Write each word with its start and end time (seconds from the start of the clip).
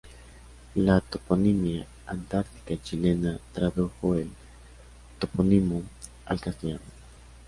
La 0.85 0.95
toponimia 0.99 1.85
antártica 2.07 2.81
chilena 2.83 3.39
tradujo 3.53 4.15
el 4.15 4.31
topónimo 5.19 5.83
al 6.25 6.41
castellano. 6.41 6.81